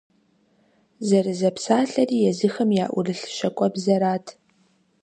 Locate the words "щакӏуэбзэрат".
3.35-4.25